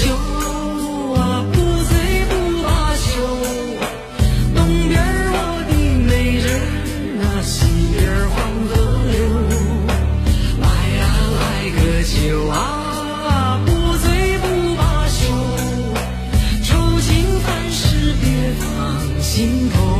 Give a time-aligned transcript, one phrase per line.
[0.00, 0.14] 酒
[1.16, 3.10] 啊不醉不罢休
[4.54, 4.94] 东边
[5.32, 5.36] 我
[5.68, 5.72] 的
[6.06, 6.46] 美人
[7.20, 7.66] 啊西
[7.98, 8.36] 边黄
[8.68, 8.70] 河
[9.10, 9.16] 流
[10.60, 10.66] 来
[10.98, 11.00] 呀
[11.34, 11.42] 来
[11.74, 15.18] 个酒啊不醉不罢休
[16.62, 19.97] 愁情烦事别放心头。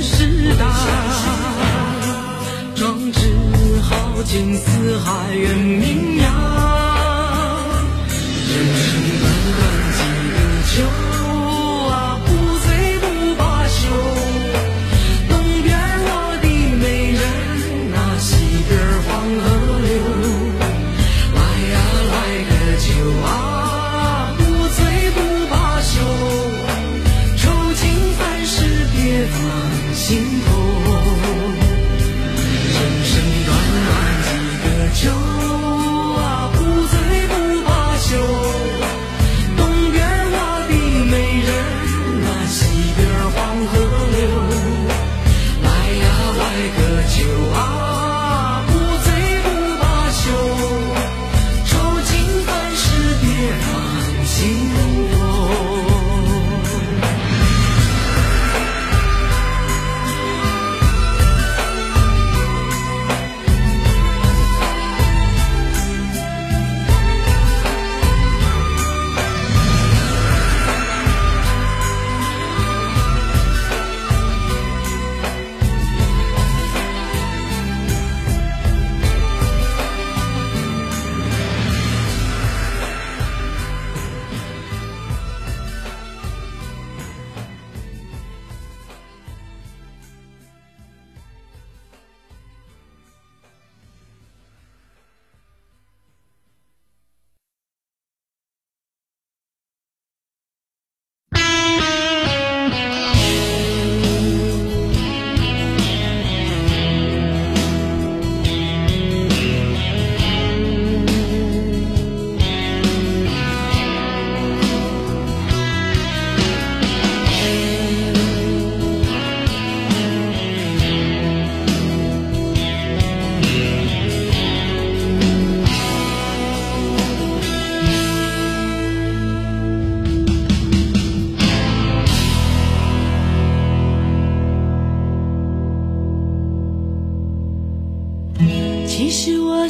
[0.00, 0.64] 时代
[2.74, 3.20] 壮志
[3.82, 6.24] 豪情四海远名扬。
[8.48, 8.90] 人生
[9.20, 9.24] 短
[9.56, 9.60] 短
[9.96, 10.00] 几
[10.32, 10.36] 个
[11.06, 11.11] 秋。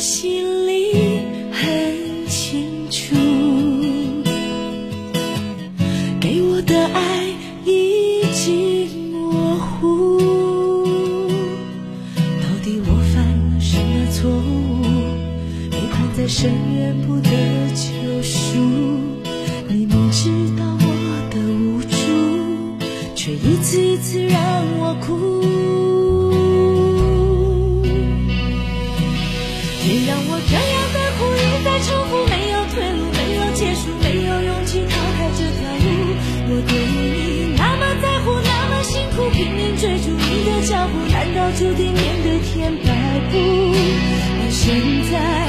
[0.03, 0.62] 心
[41.59, 42.89] 注定面对天摆
[43.31, 45.42] 布，而现在。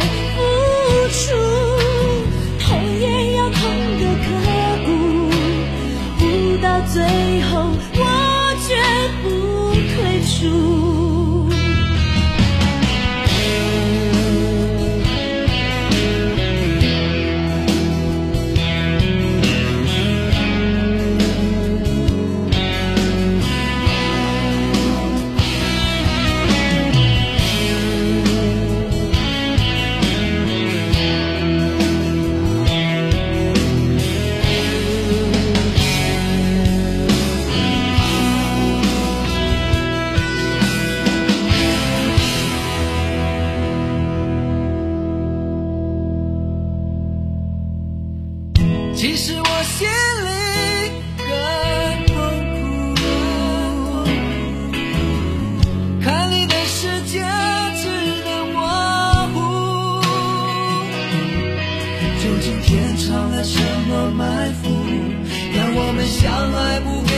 [66.23, 67.12] 相爱不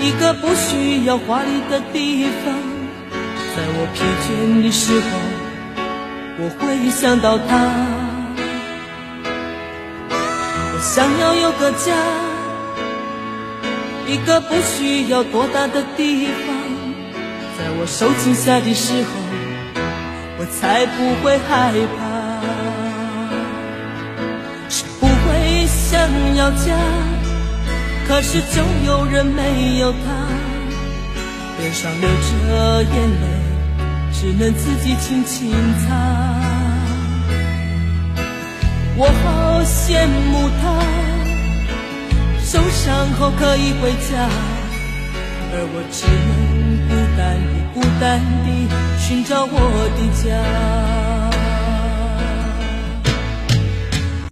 [0.00, 2.54] 一个不需要华丽的地方。
[3.54, 5.06] 在我疲倦的时候，
[6.38, 7.50] 我会想到他。
[10.72, 11.92] 我想要有个家，
[14.06, 16.56] 一个不需要多大的地方。
[17.58, 19.10] 在我受惊吓的时候，
[20.38, 22.08] 我才不会害怕。
[24.70, 26.00] 是不会想
[26.36, 26.74] 要家，
[28.10, 29.98] 可是就有人没有他，
[31.60, 33.24] 脸上流着眼泪，
[34.12, 35.94] 只能自己轻轻擦。
[38.96, 40.82] 我好羡慕他，
[42.42, 44.28] 受伤后可以回家，
[45.52, 46.38] 而我只能
[46.88, 48.48] 孤单地、孤单地
[48.98, 49.54] 寻找我
[49.96, 51.29] 的家。